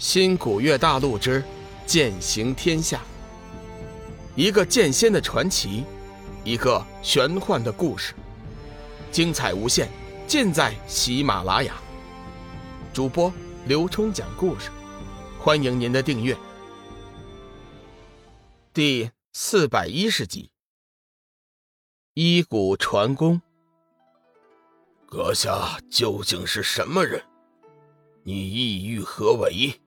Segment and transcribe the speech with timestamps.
[0.00, 1.44] 新古月大陆之
[1.84, 3.02] 剑行天下，
[4.34, 5.84] 一个剑仙的传奇，
[6.42, 8.14] 一个玄幻的故事，
[9.12, 9.90] 精彩无限，
[10.26, 11.74] 尽在喜马拉雅。
[12.94, 13.30] 主播
[13.66, 14.70] 刘冲讲故事，
[15.38, 16.34] 欢迎您的订阅。
[18.72, 20.50] 第四百一十集，
[22.14, 23.42] 一骨传功。
[25.06, 27.22] 阁下究竟是什么人？
[28.22, 29.78] 你意欲何为？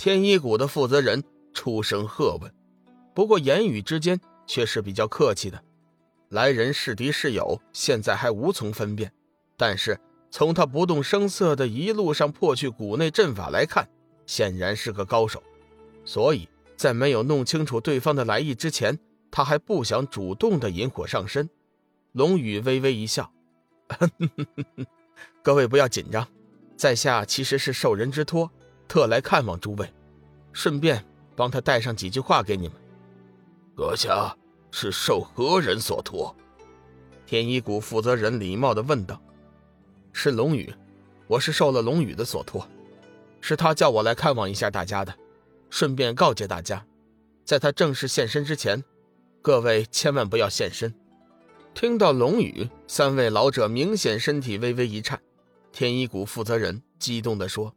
[0.00, 1.22] 天一谷的负责人
[1.52, 2.50] 出声喝问，
[3.14, 5.62] 不过言语之间却是比较客气的。
[6.30, 9.12] 来人是敌是友，现在还无从分辨。
[9.58, 10.00] 但是
[10.30, 13.86] 从他不动声色的一路上破去谷内阵法来看，
[14.24, 15.42] 显然是个高手。
[16.06, 16.48] 所以
[16.78, 18.98] 在没有弄清楚对方的来意之前，
[19.30, 21.46] 他还不想主动的引火上身。
[22.12, 23.30] 龙宇微微一笑：
[25.44, 26.26] “各位不要紧张，
[26.74, 28.50] 在下其实是受人之托。”
[28.90, 29.88] 特来看望诸位，
[30.52, 31.04] 顺便
[31.36, 32.76] 帮他带上几句话给你们。
[33.76, 34.36] 阁下
[34.72, 36.34] 是受何人所托？
[37.24, 39.22] 天一谷负责人礼貌的问道。
[40.12, 40.74] 是龙宇，
[41.28, 42.66] 我是受了龙宇的所托，
[43.40, 45.14] 是他叫我来看望一下大家的，
[45.70, 46.84] 顺便告诫大家，
[47.44, 48.82] 在他正式现身之前，
[49.40, 50.92] 各位千万不要现身。
[51.74, 55.22] 听到龙宇，三位老者明显身体微微一颤。
[55.70, 57.72] 天一谷负责人激动地说。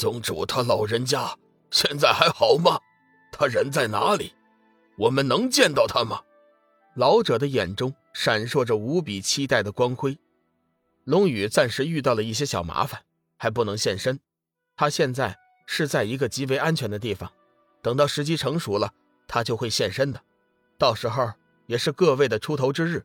[0.00, 1.36] 宗主他老人家
[1.70, 2.80] 现在还好吗？
[3.30, 4.32] 他人在哪里？
[4.96, 6.22] 我们能见到他吗？
[6.94, 10.18] 老者的眼中闪烁着无比期待的光辉。
[11.04, 13.02] 龙宇暂时遇到了一些小麻烦，
[13.36, 14.18] 还不能现身。
[14.74, 17.30] 他现在是在一个极为安全的地方，
[17.82, 18.94] 等到时机成熟了，
[19.28, 20.22] 他就会现身的。
[20.78, 21.30] 到时候
[21.66, 23.04] 也是各位的出头之日。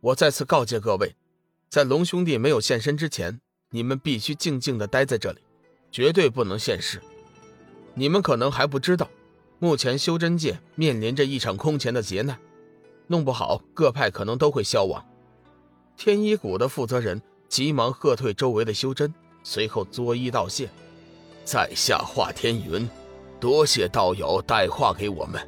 [0.00, 1.16] 我再次告诫各位，
[1.70, 3.40] 在龙兄弟没有现身之前，
[3.70, 5.40] 你们必须静静的待在这里。
[5.90, 7.00] 绝对不能现世。
[7.94, 9.08] 你们可能还不知道，
[9.58, 12.38] 目前修真界面临着一场空前的劫难，
[13.06, 15.04] 弄不好各派可能都会消亡。
[15.96, 19.12] 天一谷的负责人急忙喝退周围的修真，
[19.42, 20.68] 随后作揖道谢
[21.44, 22.88] ：“在下华天云，
[23.40, 25.40] 多谢道友带话给我们。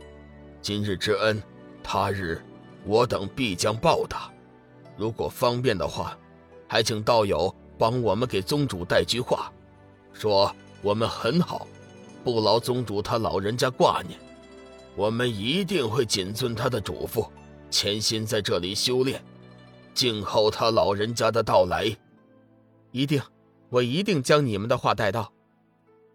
[0.60, 1.40] 今日之恩，
[1.84, 2.42] 他日
[2.84, 4.28] 我等必将报答。
[4.96, 6.18] 如果方便的话，
[6.66, 9.52] 还请道友帮我们给宗主带句话。”
[10.12, 11.66] 说我们很好，
[12.22, 14.18] 不劳宗主他老人家挂念，
[14.96, 17.28] 我们一定会谨遵他的嘱咐，
[17.70, 19.22] 潜心在这里修炼，
[19.94, 21.96] 静候他老人家的到来。
[22.92, 23.22] 一定，
[23.68, 25.32] 我一定将你们的话带到。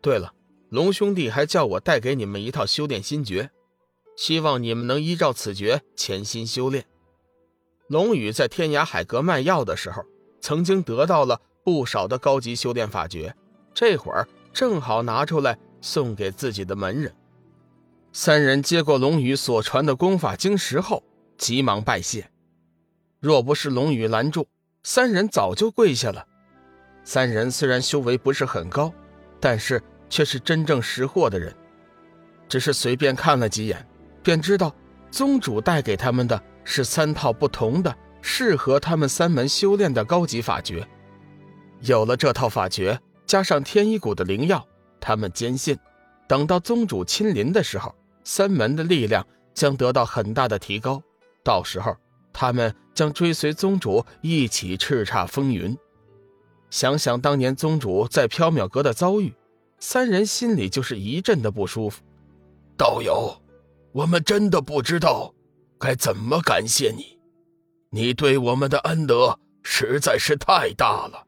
[0.01, 0.33] 对了，
[0.69, 3.49] 龙兄弟还叫我带给你们一套修炼心诀，
[4.17, 6.85] 希望你们能依照此诀潜心修炼。
[7.87, 10.03] 龙宇在天涯海阁卖药的时候，
[10.41, 13.35] 曾经得到了不少的高级修炼法诀。
[13.75, 17.13] 这会儿正好拿出来送给自己的门人。
[18.13, 21.03] 三人接过龙宇所传的功法晶石后，
[21.37, 22.31] 急忙拜谢。
[23.19, 24.47] 若不是龙宇拦住，
[24.83, 26.25] 三人早就跪下了。
[27.03, 28.93] 三人虽然修为不是很高，
[29.41, 31.53] 但是却是真正识货的人。
[32.47, 33.85] 只是随便看了几眼，
[34.23, 34.73] 便知道
[35.11, 40.87] 宗主带给他们的是三套不同的、适合他们三门修炼的高级法诀。
[41.81, 42.97] 有了这套法诀。
[43.35, 44.65] 加上天一谷的灵药，
[44.97, 45.77] 他们坚信，
[46.25, 51.03] 等到宗主亲临的时候，三门的力量将得到很大的提高。
[51.43, 51.97] 到时候，
[52.31, 55.77] 他们将追随宗主一起叱咤风云。
[56.69, 59.33] 想想当年宗主在缥缈阁的遭遇，
[59.79, 62.01] 三人心里就是一阵的不舒服。
[62.77, 63.35] 道友，
[63.91, 65.33] 我们真的不知道
[65.77, 67.19] 该怎么感谢你，
[67.89, 71.27] 你对我们的恩德实在是太大了。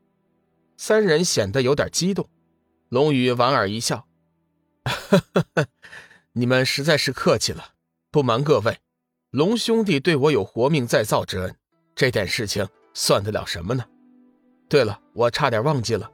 [0.78, 2.30] 三人显得有点激动，
[2.90, 4.08] 龙宇莞尔一笑
[6.34, 7.74] ：“你们实在是客气了。
[8.12, 8.78] 不瞒各位，
[9.32, 11.56] 龙兄弟对我有活命再造之恩，
[11.96, 13.86] 这点事情算得了什么呢？
[14.70, 16.12] 对了，我差点忘记了，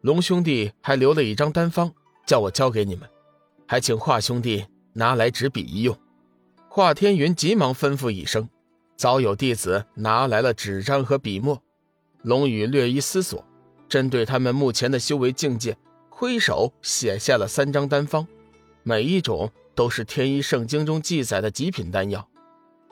[0.00, 1.94] 龙兄弟还留了一张丹方，
[2.26, 3.08] 叫我交给你们，
[3.68, 5.96] 还请华兄弟拿来执笔一用。”
[6.68, 8.48] 华天云急忙吩咐一声，
[8.96, 11.62] 早有弟子拿来了纸张和笔墨。
[12.22, 13.44] 龙宇略一思索。
[13.90, 15.76] 针对他们目前的修为境界，
[16.08, 18.26] 挥手写下了三张丹方，
[18.84, 22.26] 每一种都是天一圣经中记载的极品丹药。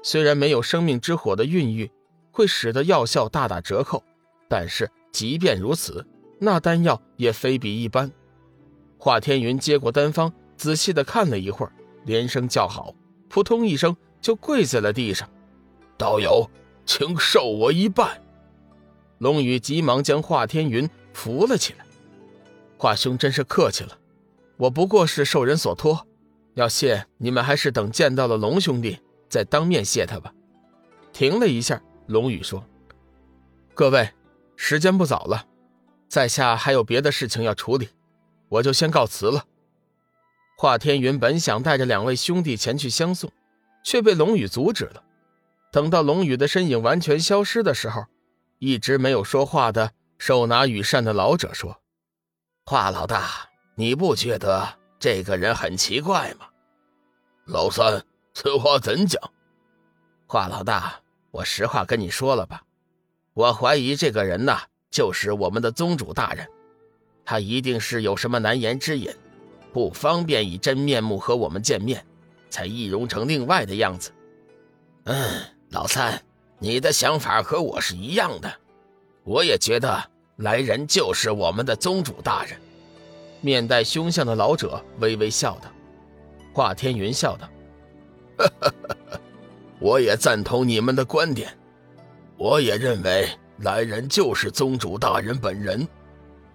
[0.02, 1.90] 虽然没有生命之火的孕育，
[2.32, 4.02] 会使得药效大打折扣，
[4.48, 6.04] 但是即便如此，
[6.40, 8.10] 那丹药也非比一般。
[8.98, 11.72] 华天云接过丹方，仔细的看了一会儿，
[12.04, 12.92] 连声叫好，
[13.28, 15.30] 扑通一声就跪在了地上
[15.96, 16.50] ：“道友，
[16.84, 18.20] 请受我一拜。”
[19.18, 21.84] 龙宇急忙将华天云扶了起来。
[22.76, 23.98] 华兄真是客气了，
[24.56, 26.06] 我不过是受人所托，
[26.54, 28.98] 要谢你们还是等见到了龙兄弟
[29.28, 30.32] 再当面谢他吧。”
[31.12, 32.64] 停了一下，龙宇说
[33.74, 34.10] ：“各位，
[34.54, 35.46] 时间不早了，
[36.08, 37.88] 在下还有别的事情要处理，
[38.48, 39.46] 我就先告辞了。”
[40.56, 43.32] 华天云本想带着两位兄弟前去相送，
[43.84, 45.02] 却被龙宇阻止了。
[45.72, 48.04] 等到龙宇的身影完全消失的时候，
[48.58, 51.80] 一直没有说话的手拿羽扇的老者说
[52.66, 54.68] ：“华老大，你不觉得
[54.98, 56.46] 这个人很奇怪吗？”
[57.46, 59.22] 老三，此话怎讲？
[60.26, 61.00] 华老大，
[61.30, 62.62] 我实话跟你说了吧，
[63.32, 66.46] 我怀疑这个人呐，就是我们的宗主大人，
[67.24, 69.10] 他一定是有什么难言之隐。
[69.72, 72.04] 不方便以真面目和我们见面，
[72.50, 74.10] 才易容成另外的样子。
[75.04, 76.20] 嗯，老三，
[76.58, 78.52] 你的想法和我是一样的，
[79.24, 80.02] 我也觉得
[80.36, 82.58] 来人就是我们的宗主大人。
[83.40, 85.70] 面带凶相的老者微微笑道
[86.52, 87.48] ：“华天云笑道，
[89.78, 91.56] 我也赞同你们的观点，
[92.36, 93.28] 我也认为
[93.58, 95.86] 来人就是宗主大人本人。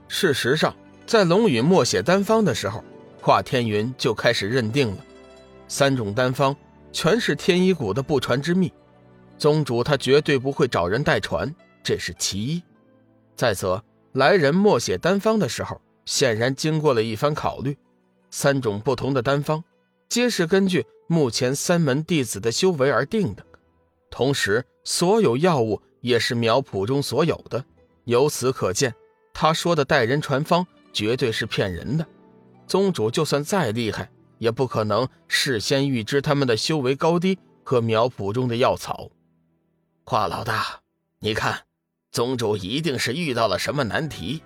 [0.10, 0.76] 事实上，
[1.06, 2.84] 在龙宇默写丹方的时候。”
[3.26, 4.98] 华天云就开始认定了，
[5.70, 6.54] 三种丹方
[6.92, 8.70] 全是天一谷的不传之秘，
[9.44, 11.54] 宗主他绝对不会找人代传，
[11.84, 12.64] 这是其一。
[13.36, 17.78] 再则，来人默写丹方的时候，显然经过了一番考虑，
[18.32, 19.62] 三种不同的丹方，
[20.08, 23.46] 皆是根据目前三门弟子的修为而定的，
[24.10, 27.66] 同时所有药物也是苗圃中所有的。
[28.06, 28.96] 由此可见，
[29.34, 32.08] 他说的代人传方绝对是骗人的。
[32.66, 39.10] 宗主就算再厉害，也不可能事先预知他们的修为高低和苗圃中的药草。
[40.06, 40.82] 华老大，
[41.20, 41.62] 你看，
[42.12, 44.44] 宗主一定是遇到了什么难题。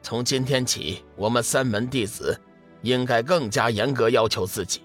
[0.00, 2.40] 从今天起，我们三门弟子
[2.82, 4.82] 应该更加严格要求自己，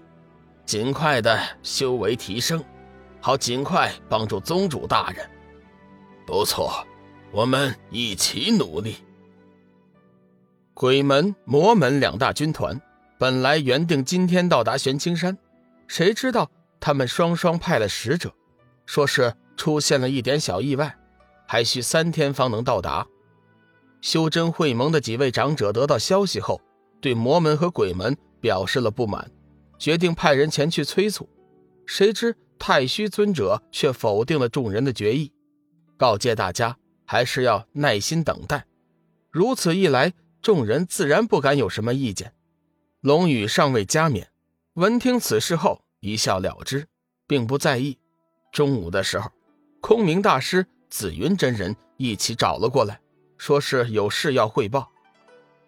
[0.66, 2.62] 尽快的修为提升，
[3.20, 5.30] 好尽快帮助宗主大人。
[6.26, 6.84] 不错，
[7.30, 8.96] 我们一起努力。
[10.74, 12.78] 鬼门、魔门两大军团
[13.16, 15.38] 本来原定今天到达玄青山，
[15.86, 18.34] 谁知道他们双双派了使者，
[18.86, 20.96] 说是出现了一点小意外，
[21.46, 23.06] 还需三天方能到达。
[24.00, 26.62] 修真会盟的几位长者得到消息后，
[26.98, 29.30] 对魔门和鬼门表示了不满，
[29.78, 31.28] 决定派人前去催促。
[31.84, 35.30] 谁知太虚尊者却否定了众人的决议，
[35.98, 38.64] 告诫大家还是要耐心等待。
[39.30, 40.14] 如此一来。
[40.40, 42.32] 众人自然不敢有什么意见。
[43.02, 44.30] 龙宇尚未加冕，
[44.72, 46.88] 闻听此事后一笑了之，
[47.26, 47.98] 并不在意。
[48.50, 49.30] 中午的时候，
[49.80, 53.00] 空明大师、紫云真人一起找了过来，
[53.38, 54.90] 说是有事要汇报。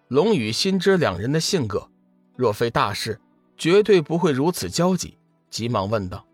[0.09, 1.89] 龙宇心知两人的性格，
[2.37, 3.21] 若非大事，
[3.57, 5.17] 绝对不会如此焦急，
[5.51, 6.27] 急忙问道：“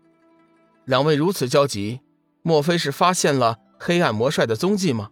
[0.85, 2.01] 两位如此焦急，
[2.41, 5.09] 莫非是发现了黑暗魔帅的踪迹吗？”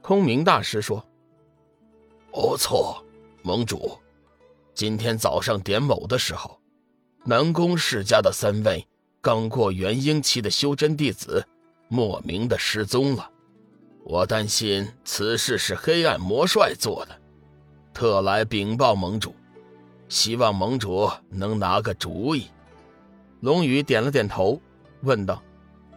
[0.00, 1.06] 空明大师说。
[2.32, 3.04] 不错，
[3.42, 3.98] 盟主。
[4.74, 6.58] 今天早上点卯的时候，
[7.24, 8.88] 南宫世家的三位
[9.20, 11.46] 刚过元婴期的修真弟子
[11.88, 13.30] 莫名的失踪了。
[14.04, 17.20] 我担心此事是黑暗魔帅做的，
[17.92, 19.34] 特来禀报盟主，
[20.08, 22.48] 希望盟主能拿个主意。
[23.40, 24.60] 龙宇点了点头，
[25.02, 25.42] 问道：“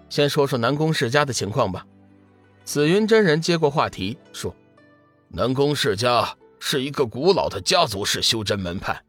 [0.10, 1.86] 先说说南宫世家的情况吧。”
[2.64, 4.56] 紫云真人接过话题说。
[5.30, 9.04] 南宫世家是一个古老的家族式修真门派，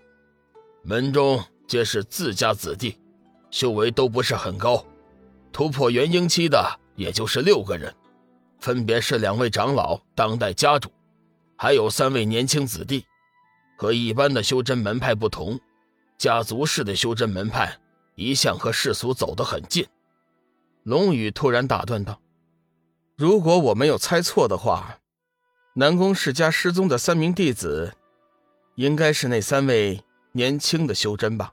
[0.83, 2.99] 门中皆是自家子弟，
[3.53, 4.85] 修为都不是很高，
[5.53, 7.95] 突破元婴期的也就是六个人，
[8.59, 10.91] 分别是两位长老、当代家主，
[11.57, 13.05] 还有三位年轻子弟。
[13.77, 15.59] 和一般的修真门派不同，
[16.17, 17.79] 家族式的修真门派
[18.17, 19.87] 一向和世俗走得很近。
[20.83, 22.21] 龙宇突然打断道
[23.17, 24.99] ：“如果我没有猜错的话。”
[25.75, 27.95] 南宫世家失踪的三名弟子，
[28.75, 30.03] 应该是那三位
[30.33, 31.53] 年轻的修真吧。